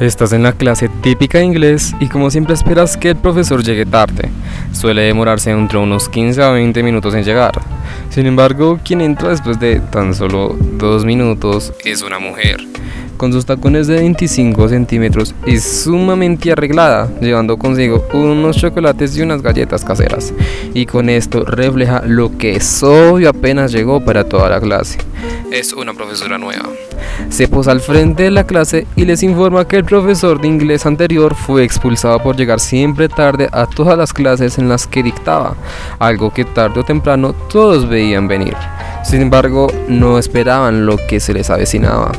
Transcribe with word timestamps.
Estás 0.00 0.34
en 0.34 0.42
la 0.42 0.52
clase 0.52 0.90
típica 1.00 1.38
de 1.38 1.44
inglés 1.44 1.94
y 2.00 2.08
como 2.08 2.30
siempre 2.30 2.52
esperas 2.52 2.98
que 2.98 3.10
el 3.10 3.16
profesor 3.16 3.64
llegue 3.64 3.86
tarde. 3.86 4.28
Suele 4.72 5.00
demorarse 5.00 5.50
entre 5.50 5.78
unos 5.78 6.10
15 6.10 6.42
a 6.42 6.50
20 6.50 6.82
minutos 6.82 7.14
en 7.14 7.24
llegar. 7.24 7.58
Sin 8.10 8.26
embargo, 8.26 8.78
quien 8.84 9.00
entra 9.00 9.30
después 9.30 9.58
de 9.58 9.80
tan 9.80 10.14
solo 10.14 10.54
dos 10.74 11.06
minutos 11.06 11.72
es 11.82 12.02
una 12.02 12.18
mujer. 12.18 12.58
Con 13.16 13.32
sus 13.32 13.46
tacones 13.46 13.86
de 13.86 13.94
25 13.94 14.68
centímetros 14.68 15.34
y 15.46 15.56
sumamente 15.60 16.52
arreglada, 16.52 17.08
llevando 17.22 17.56
consigo 17.56 18.06
unos 18.12 18.58
chocolates 18.58 19.16
y 19.16 19.22
unas 19.22 19.40
galletas 19.40 19.82
caseras. 19.82 20.34
Y 20.74 20.84
con 20.84 21.08
esto 21.08 21.42
refleja 21.42 22.02
lo 22.04 22.36
que 22.36 22.56
es 22.56 22.84
apenas 23.26 23.72
llegó 23.72 24.04
para 24.04 24.24
toda 24.24 24.50
la 24.50 24.60
clase. 24.60 24.98
Es 25.50 25.72
una 25.72 25.94
profesora 25.94 26.36
nueva. 26.36 26.68
Se 27.28 27.48
posa 27.48 27.72
al 27.72 27.80
frente 27.80 28.24
de 28.24 28.30
la 28.30 28.44
clase 28.44 28.86
y 28.96 29.04
les 29.04 29.22
informa 29.22 29.66
que 29.66 29.76
el 29.76 29.84
profesor 29.84 30.40
de 30.40 30.48
inglés 30.48 30.86
anterior 30.86 31.34
fue 31.34 31.64
expulsado 31.64 32.18
por 32.20 32.36
llegar 32.36 32.60
siempre 32.60 33.08
tarde 33.08 33.48
a 33.52 33.66
todas 33.66 33.96
las 33.96 34.12
clases 34.12 34.58
en 34.58 34.68
las 34.68 34.86
que 34.86 35.02
dictaba, 35.02 35.54
algo 35.98 36.32
que 36.32 36.44
tarde 36.44 36.80
o 36.80 36.84
temprano 36.84 37.32
todos 37.50 37.88
veían 37.88 38.28
venir. 38.28 38.54
Sin 39.04 39.22
embargo, 39.22 39.68
no 39.88 40.18
esperaban 40.18 40.86
lo 40.86 40.96
que 41.08 41.20
se 41.20 41.32
les 41.32 41.50
avecinaba. 41.50 42.12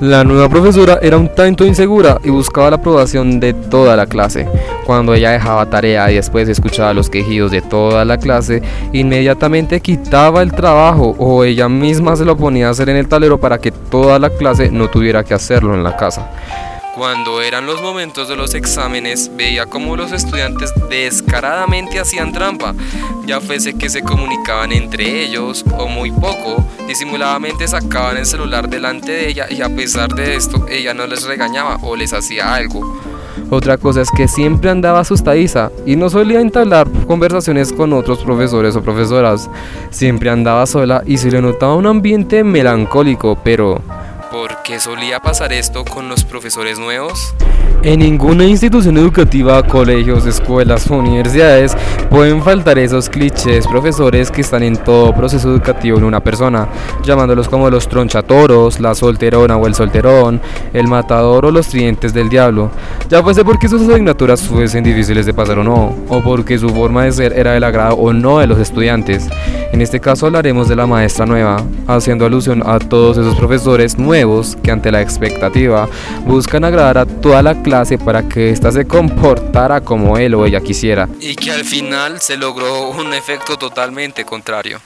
La 0.00 0.24
nueva 0.24 0.48
profesora 0.48 0.98
era 1.00 1.16
un 1.16 1.34
tanto 1.34 1.64
insegura 1.64 2.18
y 2.22 2.30
buscaba 2.30 2.70
la 2.70 2.76
aprobación 2.76 3.40
de 3.40 3.54
toda 3.54 3.96
la 3.96 4.06
clase. 4.06 4.46
Cuando 4.84 5.14
ella 5.14 5.30
dejaba 5.30 5.70
tarea 5.70 6.10
y 6.10 6.16
después 6.16 6.48
escuchaba 6.48 6.92
los 6.92 7.08
quejidos 7.08 7.50
de 7.50 7.62
toda 7.62 8.04
la 8.04 8.18
clase, 8.18 8.62
inmediatamente 8.92 9.80
quitaba 9.80 10.42
el 10.42 10.52
trabajo 10.52 11.16
o 11.18 11.44
ella 11.44 11.68
misma 11.68 12.14
se 12.14 12.24
lo 12.24 12.36
ponía 12.36 12.68
a 12.68 12.70
hacer 12.70 12.90
en 12.90 12.96
el 12.96 13.08
tablero 13.08 13.40
para 13.40 13.58
que 13.58 13.72
toda 13.72 14.18
la 14.18 14.30
clase 14.30 14.70
no 14.70 14.88
tuviera 14.88 15.24
que 15.24 15.34
hacerlo 15.34 15.74
en 15.74 15.82
la 15.82 15.96
casa. 15.96 16.30
Cuando 16.96 17.42
eran 17.42 17.66
los 17.66 17.82
momentos 17.82 18.26
de 18.26 18.36
los 18.36 18.54
exámenes, 18.54 19.30
veía 19.36 19.66
cómo 19.66 19.98
los 19.98 20.12
estudiantes 20.12 20.72
descaradamente 20.88 22.00
hacían 22.00 22.32
trampa, 22.32 22.74
ya 23.26 23.38
fuese 23.38 23.76
que 23.76 23.90
se 23.90 24.00
comunicaban 24.00 24.72
entre 24.72 25.22
ellos 25.22 25.62
o 25.76 25.88
muy 25.88 26.10
poco, 26.10 26.64
disimuladamente 26.88 27.68
sacaban 27.68 28.16
el 28.16 28.24
celular 28.24 28.70
delante 28.70 29.12
de 29.12 29.28
ella 29.28 29.46
y 29.50 29.60
a 29.60 29.68
pesar 29.68 30.14
de 30.14 30.36
esto 30.36 30.64
ella 30.70 30.94
no 30.94 31.06
les 31.06 31.24
regañaba 31.24 31.76
o 31.82 31.96
les 31.96 32.14
hacía 32.14 32.54
algo. 32.54 32.98
Otra 33.50 33.76
cosa 33.76 34.00
es 34.00 34.10
que 34.10 34.26
siempre 34.26 34.70
andaba 34.70 35.00
asustadiza 35.00 35.70
y 35.84 35.96
no 35.96 36.08
solía 36.08 36.40
entablar 36.40 36.88
conversaciones 37.06 37.74
con 37.74 37.92
otros 37.92 38.20
profesores 38.20 38.74
o 38.74 38.82
profesoras. 38.82 39.50
Siempre 39.90 40.30
andaba 40.30 40.64
sola 40.64 41.02
y 41.04 41.18
se 41.18 41.30
le 41.30 41.42
notaba 41.42 41.76
un 41.76 41.86
ambiente 41.86 42.42
melancólico, 42.42 43.38
pero 43.44 43.82
¿Por 44.36 44.62
qué 44.62 44.78
solía 44.78 45.18
pasar 45.18 45.54
esto 45.54 45.82
con 45.82 46.10
los 46.10 46.22
profesores 46.24 46.78
nuevos? 46.78 47.34
En 47.82 48.00
ninguna 48.00 48.44
institución 48.44 48.98
educativa, 48.98 49.62
colegios, 49.62 50.26
escuelas 50.26 50.90
o 50.90 50.96
universidades 50.96 51.74
pueden 52.10 52.42
faltar 52.42 52.78
esos 52.78 53.08
clichés 53.08 53.66
profesores 53.66 54.30
que 54.30 54.42
están 54.42 54.62
en 54.62 54.76
todo 54.76 55.14
proceso 55.14 55.48
educativo 55.50 55.96
en 55.96 56.04
una 56.04 56.20
persona, 56.20 56.68
llamándolos 57.02 57.48
como 57.48 57.70
los 57.70 57.88
tronchatoros, 57.88 58.78
la 58.78 58.94
solterona 58.94 59.56
o 59.56 59.66
el 59.66 59.74
solterón, 59.74 60.38
el 60.74 60.86
matador 60.86 61.46
o 61.46 61.50
los 61.50 61.68
tridentes 61.68 62.12
del 62.12 62.28
diablo, 62.28 62.70
ya 63.08 63.22
fuese 63.22 63.42
porque 63.42 63.70
sus 63.70 63.88
asignaturas 63.88 64.42
fuesen 64.42 64.84
difíciles 64.84 65.24
de 65.24 65.32
pasar 65.32 65.60
o 65.60 65.64
no, 65.64 65.94
o 66.08 66.22
porque 66.22 66.58
su 66.58 66.68
forma 66.68 67.04
de 67.04 67.12
ser 67.12 67.32
era 67.32 67.52
del 67.52 67.64
agrado 67.64 67.94
o 67.94 68.12
no 68.12 68.40
de 68.40 68.46
los 68.46 68.58
estudiantes. 68.58 69.30
En 69.72 69.82
este 69.82 70.00
caso 70.00 70.26
hablaremos 70.26 70.68
de 70.68 70.76
la 70.76 70.86
maestra 70.86 71.26
nueva, 71.26 71.62
haciendo 71.86 72.24
alusión 72.24 72.62
a 72.64 72.78
todos 72.78 73.18
esos 73.18 73.36
profesores 73.36 73.98
nuevos 73.98 74.56
que 74.62 74.70
ante 74.70 74.90
la 74.90 75.02
expectativa 75.02 75.88
buscan 76.24 76.64
agradar 76.64 76.98
a 76.98 77.06
toda 77.06 77.42
la 77.42 77.62
clase 77.62 77.98
para 77.98 78.28
que 78.28 78.50
ésta 78.50 78.72
se 78.72 78.86
comportara 78.86 79.80
como 79.80 80.16
él 80.18 80.34
o 80.34 80.46
ella 80.46 80.60
quisiera. 80.60 81.08
Y 81.20 81.34
que 81.34 81.50
al 81.50 81.64
final 81.64 82.20
se 82.20 82.36
logró 82.36 82.90
un 82.90 83.12
efecto 83.12 83.56
totalmente 83.56 84.24
contrario. 84.24 84.80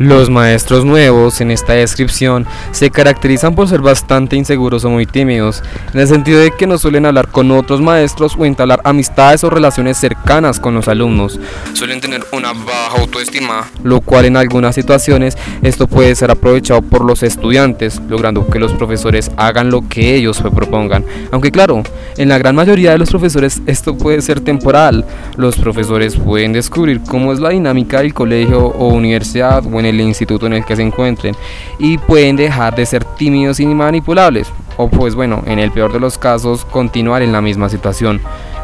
Los 0.00 0.30
maestros 0.30 0.86
nuevos 0.86 1.42
en 1.42 1.50
esta 1.50 1.74
descripción 1.74 2.46
se 2.70 2.90
caracterizan 2.90 3.54
por 3.54 3.68
ser 3.68 3.82
bastante 3.82 4.34
inseguros 4.34 4.82
o 4.86 4.88
muy 4.88 5.04
tímidos, 5.04 5.62
en 5.92 6.00
el 6.00 6.08
sentido 6.08 6.40
de 6.40 6.52
que 6.52 6.66
no 6.66 6.78
suelen 6.78 7.04
hablar 7.04 7.28
con 7.28 7.50
otros 7.50 7.82
maestros 7.82 8.34
o 8.38 8.46
entablar 8.46 8.80
amistades 8.84 9.44
o 9.44 9.50
relaciones 9.50 9.98
cercanas 9.98 10.58
con 10.58 10.74
los 10.74 10.88
alumnos. 10.88 11.38
Suelen 11.74 12.00
tener 12.00 12.24
una 12.32 12.54
baja 12.54 12.96
autoestima, 12.98 13.66
lo 13.84 14.00
cual 14.00 14.24
en 14.24 14.38
algunas 14.38 14.74
situaciones 14.74 15.36
esto 15.60 15.86
puede 15.86 16.14
ser 16.14 16.30
aprovechado 16.30 16.80
por 16.80 17.04
los 17.04 17.22
estudiantes, 17.22 18.00
logrando 18.08 18.46
que 18.46 18.58
los 18.58 18.72
profesores 18.72 19.30
hagan 19.36 19.70
lo 19.70 19.86
que 19.86 20.14
ellos 20.14 20.38
se 20.38 20.50
propongan. 20.50 21.04
Aunque 21.30 21.52
claro, 21.52 21.82
en 22.16 22.30
la 22.30 22.38
gran 22.38 22.56
mayoría 22.56 22.92
de 22.92 22.98
los 22.98 23.10
profesores 23.10 23.60
esto 23.66 23.98
puede 23.98 24.22
ser 24.22 24.40
temporal. 24.40 25.04
Los 25.36 25.58
profesores 25.58 26.16
pueden 26.16 26.54
descubrir 26.54 27.02
cómo 27.06 27.34
es 27.34 27.38
la 27.38 27.50
dinámica 27.50 27.98
del 28.00 28.14
colegio 28.14 28.64
o 28.64 28.94
universidad 28.94 29.62
o 29.70 29.78
en 29.78 29.89
el 29.90 30.00
instituto 30.00 30.46
en 30.46 30.54
el 30.54 30.64
que 30.64 30.76
se 30.76 30.82
encuentren 30.82 31.36
y 31.78 31.98
pueden 31.98 32.36
dejar 32.36 32.74
de 32.74 32.86
ser 32.86 33.04
tímidos 33.04 33.60
y 33.60 33.66
manipulables 33.66 34.52
o 34.76 34.88
pues 34.88 35.14
bueno, 35.14 35.42
en 35.46 35.58
el 35.58 35.72
peor 35.72 35.92
de 35.92 36.00
los 36.00 36.16
casos 36.16 36.64
continuar 36.64 37.22
en 37.22 37.32
la 37.32 37.42
misma 37.42 37.68
situación. 37.68 38.20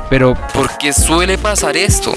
Pero 0.08 0.34
¿por 0.54 0.78
qué 0.78 0.92
suele 0.92 1.36
pasar 1.36 1.76
esto? 1.76 2.14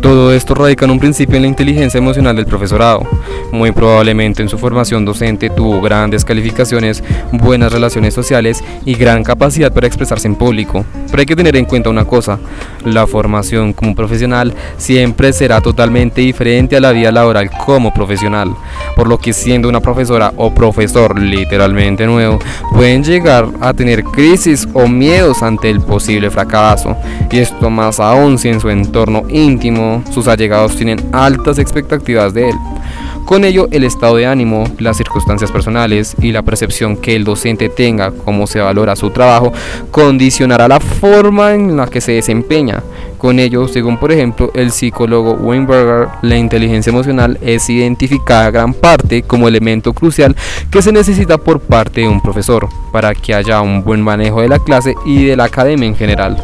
Todo 0.00 0.32
esto 0.32 0.54
radica 0.54 0.86
en 0.86 0.92
un 0.92 0.98
principio 0.98 1.36
en 1.36 1.42
la 1.42 1.48
inteligencia 1.48 1.98
emocional 1.98 2.34
del 2.34 2.46
profesorado. 2.46 3.06
Muy 3.52 3.70
probablemente 3.72 4.42
en 4.42 4.48
su 4.48 4.56
formación 4.58 5.04
docente 5.04 5.50
tuvo 5.50 5.80
grandes 5.80 6.24
calificaciones, 6.24 7.04
buenas 7.32 7.72
relaciones 7.72 8.14
sociales 8.14 8.64
y 8.84 8.94
gran 8.94 9.22
capacidad 9.22 9.72
para 9.72 9.86
expresarse 9.86 10.26
en 10.26 10.36
público. 10.36 10.84
Pero 11.10 11.20
hay 11.20 11.26
que 11.26 11.36
tener 11.36 11.56
en 11.56 11.64
cuenta 11.64 11.90
una 11.90 12.04
cosa, 12.04 12.38
la 12.84 13.06
formación 13.06 13.72
como 13.72 13.94
profesional 13.94 14.54
siempre 14.78 15.32
será 15.32 15.60
totalmente 15.60 16.20
diferente 16.20 16.76
a 16.76 16.80
la 16.80 16.92
vida 16.92 17.10
laboral 17.10 17.50
como 17.66 17.92
profesional, 17.92 18.54
por 18.94 19.08
lo 19.08 19.18
que 19.18 19.32
siendo 19.32 19.68
una 19.68 19.80
profesora 19.80 20.32
o 20.36 20.54
profesor 20.54 21.18
literalmente 21.18 22.06
nuevo, 22.06 22.38
pueden 22.72 23.02
llegar 23.02 23.48
a 23.60 23.74
tener 23.74 24.04
crisis 24.04 24.68
o 24.72 24.86
miedos 24.86 25.42
ante 25.42 25.68
el 25.68 25.80
posible 25.80 26.30
fracaso, 26.30 26.96
y 27.30 27.38
esto 27.38 27.68
más 27.70 27.98
aún 27.98 28.38
si 28.38 28.48
en 28.48 28.60
su 28.60 28.70
entorno 28.70 29.24
íntimo 29.28 29.89
sus 30.10 30.28
allegados 30.28 30.76
tienen 30.76 30.98
altas 31.12 31.58
expectativas 31.58 32.34
de 32.34 32.50
él. 32.50 32.56
Con 33.30 33.44
ello, 33.44 33.68
el 33.70 33.84
estado 33.84 34.16
de 34.16 34.26
ánimo, 34.26 34.64
las 34.78 34.96
circunstancias 34.96 35.52
personales 35.52 36.16
y 36.20 36.32
la 36.32 36.42
percepción 36.42 36.96
que 36.96 37.14
el 37.14 37.22
docente 37.22 37.68
tenga 37.68 38.10
cómo 38.10 38.48
se 38.48 38.58
valora 38.58 38.96
su 38.96 39.10
trabajo 39.10 39.52
condicionará 39.92 40.66
la 40.66 40.80
forma 40.80 41.54
en 41.54 41.76
la 41.76 41.86
que 41.86 42.00
se 42.00 42.10
desempeña. 42.10 42.82
Con 43.18 43.38
ello, 43.38 43.68
según 43.68 43.98
por 43.98 44.10
ejemplo 44.10 44.50
el 44.54 44.72
psicólogo 44.72 45.34
Weinberger, 45.34 46.08
la 46.22 46.36
inteligencia 46.36 46.90
emocional 46.90 47.38
es 47.40 47.70
identificada 47.70 48.50
gran 48.50 48.74
parte 48.74 49.22
como 49.22 49.46
elemento 49.46 49.92
crucial 49.92 50.34
que 50.68 50.82
se 50.82 50.90
necesita 50.90 51.38
por 51.38 51.60
parte 51.60 52.00
de 52.00 52.08
un 52.08 52.20
profesor 52.20 52.68
para 52.90 53.14
que 53.14 53.32
haya 53.32 53.60
un 53.60 53.84
buen 53.84 54.00
manejo 54.00 54.40
de 54.40 54.48
la 54.48 54.58
clase 54.58 54.94
y 55.04 55.26
de 55.26 55.36
la 55.36 55.44
academia 55.44 55.86
en 55.86 55.94
general. 55.94 56.36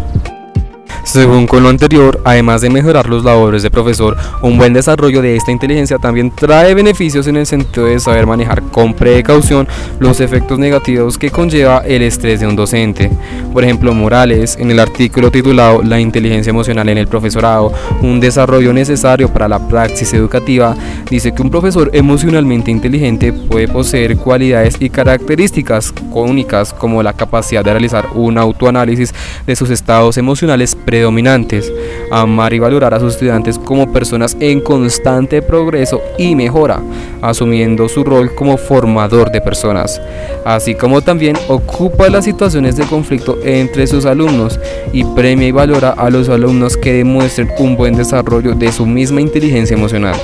Según 1.07 1.47
con 1.47 1.63
lo 1.63 1.69
anterior, 1.69 2.21
además 2.25 2.63
de 2.63 2.69
mejorar 2.69 3.09
los 3.09 3.25
labores 3.25 3.63
de 3.63 3.71
profesor, 3.71 4.17
un 4.43 4.59
buen 4.59 4.73
desarrollo 4.73 5.23
de 5.23 5.37
esta 5.37 5.53
inteligencia 5.53 5.99
también 5.99 6.33
trae 6.33 6.75
beneficios 6.75 7.29
en 7.29 7.37
el 7.37 7.47
sentido 7.47 7.87
de 7.87 8.01
saber 8.01 8.27
manejar 8.27 8.61
con 8.61 8.93
precaución 8.93 9.69
los 10.01 10.21
efectos 10.21 10.59
negativos 10.59 11.17
que 11.17 11.31
conlleva 11.31 11.85
el 11.87 12.03
estrés 12.03 12.41
de 12.41 12.49
un 12.49 12.57
docente. 12.57 13.09
Por 13.53 13.63
ejemplo, 13.63 13.95
Morales, 13.95 14.57
en 14.59 14.73
el 14.73 14.81
artículo 14.81 15.31
titulado 15.31 15.81
La 15.85 16.01
inteligencia 16.01 16.51
emocional 16.51 16.89
en 16.89 16.99
el 16.99 17.07
profesorado, 17.07 17.73
un 18.03 18.19
desarrollo 18.19 18.73
necesario 18.73 19.33
para 19.33 19.49
la 19.49 19.61
praxis 19.61 20.13
educativa, 20.13 20.75
dice 21.09 21.33
que 21.33 21.41
un 21.41 21.51
profesor 21.51 21.89
emocionalmente 21.93 22.73
inteligente 22.73 23.33
puede 23.33 23.69
poseer 23.69 24.17
cualidades 24.17 24.77
y 24.81 24.91
características 24.91 25.95
únicas 26.13 26.73
como 26.73 27.03
la 27.03 27.13
capacidad 27.13 27.65
de 27.65 27.71
realizar 27.71 28.09
un 28.15 28.39
autoanálisis 28.39 29.15
de 29.47 29.55
sus 29.55 29.71
estados 29.71 30.17
emocionales 30.17 30.75
predominantes, 30.97 31.71
amar 32.11 32.55
y 32.55 32.59
valorar 32.59 32.95
a 32.95 32.99
sus 32.99 33.13
estudiantes 33.13 33.59
como 33.59 33.93
personas 33.93 34.35
en 34.41 34.63
constante 34.63 35.43
progreso 35.43 36.01
y 36.17 36.35
mejora, 36.35 36.81
asumiendo 37.21 37.87
su 37.87 38.03
rol 38.03 38.35
como 38.35 38.57
formador 38.57 39.31
de 39.31 39.43
personas, 39.43 40.01
así 40.47 40.75
como 40.75 41.03
también 41.03 41.37
ocupa 41.49 42.09
las 42.09 42.25
situaciones 42.25 42.77
de 42.77 42.87
conflicto 42.87 43.39
entre 43.45 43.87
sus 43.87 44.07
alumnos 44.07 44.59
y 44.91 45.05
premia 45.05 45.49
y 45.49 45.53
valora 45.53 45.91
a 45.91 46.09
los 46.09 46.31
alumnos 46.31 46.79
que 46.79 46.95
demuestren 46.95 47.51
un 47.59 47.77
buen 47.77 47.95
desarrollo 47.95 48.55
de 48.55 48.73
su 48.73 48.87
misma 48.87 49.21
inteligencia 49.21 49.77
emocional. 49.77 50.17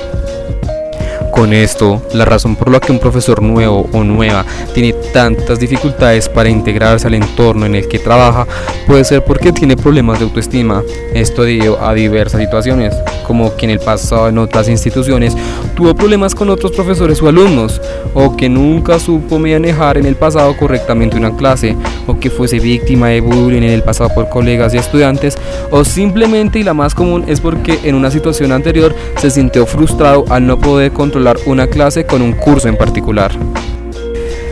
Con 1.33 1.51
esto, 1.51 1.99
la 2.13 2.25
razón 2.25 2.55
por 2.55 2.69
la 2.69 2.79
que 2.79 2.91
un 2.91 2.99
profesor 2.99 3.41
nuevo 3.41 3.89
o 3.91 4.03
nueva 4.03 4.45
tiene 4.75 4.93
tantas 4.93 5.59
dificultades 5.59 6.29
para 6.29 6.47
integrarse 6.47 7.07
al 7.07 7.15
entorno 7.15 7.65
en 7.65 7.73
el 7.73 7.87
que 7.87 7.97
trabaja 7.97 8.45
puede 8.85 9.03
ser 9.03 9.23
porque 9.23 9.51
tiene 9.51 9.75
problemas 9.75 10.19
de 10.19 10.25
autoestima. 10.25 10.83
Esto 11.15 11.41
debido 11.41 11.83
a 11.83 11.95
diversas 11.95 12.39
situaciones, 12.39 12.93
como 13.25 13.55
que 13.55 13.65
en 13.65 13.71
el 13.71 13.79
pasado 13.79 14.29
en 14.29 14.37
otras 14.37 14.69
instituciones 14.69 15.35
tuvo 15.75 15.95
problemas 15.95 16.35
con 16.35 16.51
otros 16.51 16.71
profesores 16.71 17.19
o 17.19 17.27
alumnos, 17.27 17.81
o 18.13 18.37
que 18.37 18.47
nunca 18.47 18.99
supo 18.99 19.39
manejar 19.39 19.97
en 19.97 20.05
el 20.05 20.15
pasado 20.15 20.55
correctamente 20.55 21.17
una 21.17 21.35
clase, 21.35 21.75
o 22.05 22.19
que 22.19 22.29
fuese 22.29 22.59
víctima 22.59 23.07
de 23.07 23.21
bullying 23.21 23.63
en 23.63 23.71
el 23.71 23.81
pasado 23.81 24.11
por 24.13 24.29
colegas 24.29 24.75
y 24.75 24.77
estudiantes, 24.77 25.35
o 25.71 25.83
simplemente 25.83 26.59
y 26.59 26.63
la 26.63 26.75
más 26.75 26.93
común 26.93 27.25
es 27.27 27.41
porque 27.41 27.79
en 27.85 27.95
una 27.95 28.11
situación 28.11 28.51
anterior 28.51 28.93
se 29.17 29.31
sintió 29.31 29.65
frustrado 29.65 30.25
al 30.29 30.45
no 30.45 30.59
poder 30.59 30.91
controlar 30.91 31.22
una 31.45 31.67
clase 31.67 32.05
con 32.05 32.21
un 32.21 32.33
curso 32.33 32.67
en 32.67 32.75
particular. 32.75 33.31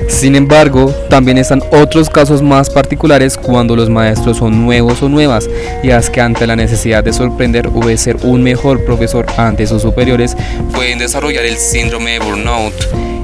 Sin 0.08 0.36
embargo, 0.36 0.94
también 1.10 1.38
están 1.38 1.62
otros 1.72 2.10
casos 2.10 2.42
más 2.42 2.70
particulares 2.70 3.38
cuando 3.38 3.76
los 3.76 3.90
maestros 3.90 4.38
son 4.38 4.66
nuevos 4.66 5.02
o 5.02 5.10
nuevas, 5.10 5.50
y 5.84 5.90
es 5.90 6.10
que 6.10 6.22
ante 6.22 6.46
la 6.46 6.56
necesidad 6.56 7.04
de 7.04 7.14
sorprender 7.14 7.68
o 7.74 7.86
de 7.86 7.98
ser 7.98 8.18
un 8.24 8.44
mejor 8.44 8.84
profesor 8.84 9.26
ante 9.38 9.66
sus 9.66 9.82
superiores, 9.82 10.36
pueden 10.74 11.00
desarrollar 11.00 11.46
el 11.46 11.56
síndrome 11.56 12.12
de 12.12 12.20
burnout, 12.20 12.74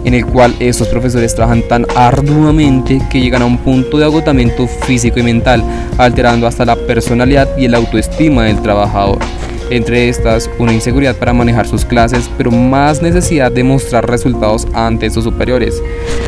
en 0.05 0.13
el 0.13 0.25
cual 0.25 0.55
estos 0.59 0.87
profesores 0.87 1.35
trabajan 1.35 1.61
tan 1.67 1.85
arduamente 1.95 3.01
que 3.09 3.19
llegan 3.19 3.41
a 3.41 3.45
un 3.45 3.57
punto 3.57 3.97
de 3.97 4.05
agotamiento 4.05 4.67
físico 4.67 5.19
y 5.19 5.23
mental, 5.23 5.63
alterando 5.97 6.47
hasta 6.47 6.65
la 6.65 6.75
personalidad 6.75 7.49
y 7.57 7.65
el 7.65 7.75
autoestima 7.75 8.45
del 8.45 8.61
trabajador 8.61 9.19
entre 9.69 10.09
estas 10.09 10.49
una 10.59 10.73
inseguridad 10.73 11.15
para 11.15 11.33
manejar 11.33 11.67
sus 11.67 11.85
clases, 11.85 12.29
pero 12.37 12.51
más 12.51 13.01
necesidad 13.01 13.51
de 13.51 13.63
mostrar 13.63 14.09
resultados 14.09 14.67
ante 14.73 15.09
sus 15.09 15.23
superiores. 15.23 15.81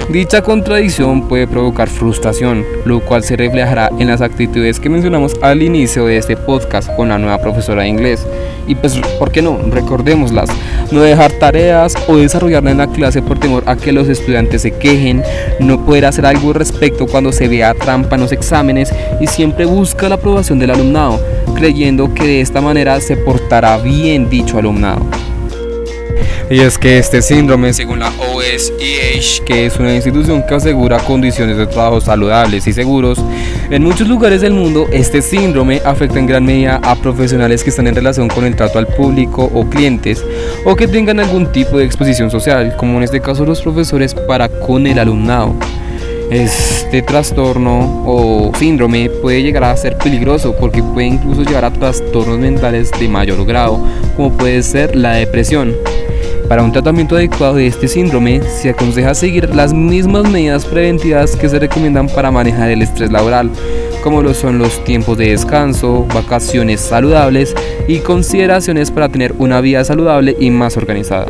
Dicha 0.09 0.41
contradicción 0.41 1.27
puede 1.27 1.45
provocar 1.45 1.87
frustración, 1.87 2.65
lo 2.83 2.99
cual 2.99 3.23
se 3.23 3.35
reflejará 3.35 3.91
en 3.99 4.07
las 4.07 4.21
actitudes 4.21 4.79
que 4.79 4.89
mencionamos 4.89 5.35
al 5.43 5.61
inicio 5.61 6.07
de 6.07 6.17
este 6.17 6.35
podcast 6.35 6.89
con 6.95 7.09
la 7.09 7.19
nueva 7.19 7.37
profesora 7.37 7.83
de 7.83 7.89
inglés. 7.89 8.25
Y 8.65 8.73
pues, 8.73 8.99
¿por 9.19 9.31
qué 9.31 9.43
no? 9.43 9.59
Recordémoslas. 9.69 10.49
No 10.91 11.01
dejar 11.01 11.31
tareas 11.33 11.93
o 12.07 12.17
desarrollarla 12.17 12.71
en 12.71 12.79
la 12.79 12.87
clase 12.87 13.21
por 13.21 13.39
temor 13.39 13.63
a 13.67 13.75
que 13.75 13.91
los 13.91 14.09
estudiantes 14.09 14.63
se 14.63 14.71
quejen, 14.71 15.21
no 15.59 15.85
poder 15.85 16.05
hacer 16.05 16.25
algo 16.25 16.47
al 16.47 16.55
respecto 16.55 17.05
cuando 17.05 17.31
se 17.31 17.47
vea 17.47 17.75
trampa 17.75 18.15
en 18.15 18.21
los 18.21 18.31
exámenes 18.31 18.91
y 19.21 19.27
siempre 19.27 19.65
busca 19.65 20.09
la 20.09 20.15
aprobación 20.15 20.57
del 20.57 20.71
alumnado 20.71 21.19
creyendo 21.53 22.13
que 22.13 22.23
de 22.23 22.41
esta 22.41 22.61
manera 22.61 22.99
se 22.99 23.15
portará 23.15 23.77
bien 23.77 24.27
dicho 24.27 24.57
alumnado. 24.57 25.05
Y 26.49 26.59
es 26.59 26.77
que 26.77 26.97
este 26.97 27.21
síndrome, 27.21 27.73
según 27.73 27.99
la 27.99 28.09
OSIH, 28.09 29.43
que 29.45 29.65
es 29.67 29.77
una 29.77 29.93
institución 29.93 30.43
que 30.47 30.55
asegura 30.55 30.97
condiciones 30.99 31.57
de 31.57 31.67
trabajo 31.67 32.01
saludables 32.01 32.65
y 32.67 32.73
seguros, 32.73 33.19
en 33.69 33.83
muchos 33.83 34.07
lugares 34.07 34.41
del 34.41 34.53
mundo 34.53 34.87
este 34.91 35.21
síndrome 35.21 35.81
afecta 35.85 36.19
en 36.19 36.25
gran 36.25 36.45
medida 36.45 36.79
a 36.83 36.95
profesionales 36.95 37.63
que 37.63 37.69
están 37.69 37.87
en 37.87 37.95
relación 37.95 38.27
con 38.29 38.45
el 38.45 38.55
trato 38.55 38.79
al 38.79 38.87
público 38.87 39.49
o 39.53 39.69
clientes 39.69 40.23
o 40.65 40.75
que 40.75 40.87
tengan 40.87 41.19
algún 41.19 41.51
tipo 41.51 41.77
de 41.77 41.85
exposición 41.85 42.31
social, 42.31 42.75
como 42.77 42.97
en 42.97 43.03
este 43.03 43.21
caso 43.21 43.45
los 43.45 43.61
profesores 43.61 44.13
para 44.15 44.49
con 44.49 44.87
el 44.87 44.97
alumnado. 44.97 45.55
Este 46.31 47.01
trastorno 47.01 48.03
o 48.05 48.51
síndrome 48.55 49.09
puede 49.09 49.41
llegar 49.41 49.63
a 49.63 49.75
ser 49.75 49.97
peligroso 49.97 50.55
porque 50.55 50.83
puede 50.83 51.07
incluso 51.07 51.41
llevar 51.41 51.65
a 51.65 51.73
trastornos 51.73 52.37
mentales 52.37 52.91
de 52.99 53.07
mayor 53.07 53.43
grado, 53.47 53.83
como 54.15 54.31
puede 54.37 54.61
ser 54.61 54.95
la 54.95 55.13
depresión. 55.13 55.73
Para 56.47 56.61
un 56.61 56.71
tratamiento 56.71 57.15
adecuado 57.15 57.55
de 57.55 57.65
este 57.65 57.87
síndrome, 57.87 58.43
se 58.43 58.69
aconseja 58.69 59.15
seguir 59.15 59.55
las 59.55 59.73
mismas 59.73 60.29
medidas 60.29 60.65
preventivas 60.65 61.35
que 61.35 61.49
se 61.49 61.57
recomiendan 61.57 62.07
para 62.07 62.29
manejar 62.29 62.69
el 62.69 62.83
estrés 62.83 63.11
laboral, 63.11 63.49
como 64.03 64.21
lo 64.21 64.35
son 64.35 64.59
los 64.59 64.83
tiempos 64.83 65.17
de 65.17 65.31
descanso, 65.31 66.05
vacaciones 66.13 66.79
saludables 66.79 67.55
y 67.87 67.99
consideraciones 67.99 68.91
para 68.91 69.09
tener 69.09 69.33
una 69.39 69.61
vida 69.61 69.83
saludable 69.83 70.35
y 70.39 70.51
más 70.51 70.77
organizada. 70.77 71.25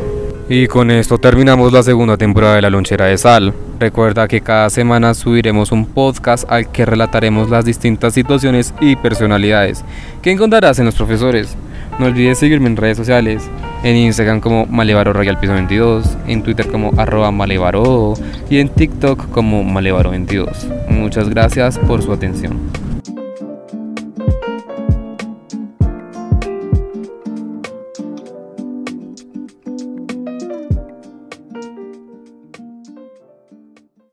Y 0.49 0.67
con 0.67 0.91
esto 0.91 1.17
terminamos 1.17 1.71
la 1.71 1.83
segunda 1.83 2.17
temporada 2.17 2.55
de 2.55 2.63
La 2.63 2.69
Lonchera 2.69 3.05
de 3.05 3.17
Sal. 3.17 3.53
Recuerda 3.79 4.27
que 4.27 4.41
cada 4.41 4.69
semana 4.69 5.13
subiremos 5.13 5.71
un 5.71 5.85
podcast 5.85 6.43
al 6.51 6.69
que 6.69 6.85
relataremos 6.85 7.49
las 7.49 7.63
distintas 7.63 8.13
situaciones 8.13 8.73
y 8.81 8.97
personalidades 8.97 9.85
que 10.21 10.31
encontrarás 10.31 10.79
en 10.79 10.85
los 10.85 10.95
profesores. 10.95 11.55
No 11.97 12.07
olvides 12.07 12.39
seguirme 12.39 12.67
en 12.67 12.75
redes 12.75 12.97
sociales, 12.97 13.49
en 13.83 13.95
Instagram 13.95 14.41
como 14.41 14.65
Malevaro 14.65 15.13
Royal 15.13 15.39
Piso 15.39 15.53
22, 15.53 16.17
en 16.27 16.43
Twitter 16.43 16.67
como 16.67 16.91
arroba 16.97 17.31
Malevaro 17.31 18.15
y 18.49 18.57
en 18.57 18.67
TikTok 18.67 19.29
como 19.31 19.63
Malevaro 19.63 20.09
22. 20.09 20.67
Muchas 20.89 21.29
gracias 21.29 21.79
por 21.79 22.01
su 22.01 22.11
atención. 22.11 22.59